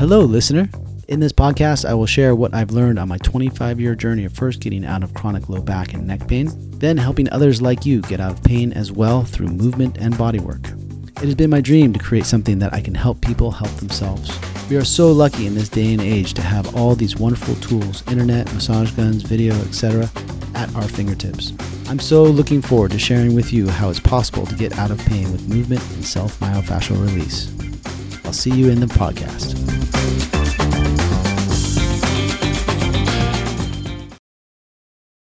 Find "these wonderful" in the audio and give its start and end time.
16.94-17.56